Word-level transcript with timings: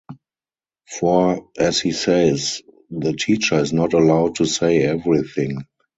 For, 0.89 1.47
as 1.59 1.79
he 1.79 1.91
says, 1.91 2.63
the 2.89 3.13
teacher 3.13 3.59
is 3.59 3.71
not 3.71 3.93
allowed 3.93 4.33
to 4.37 4.45
say 4.45 4.81
everything. 4.81 5.67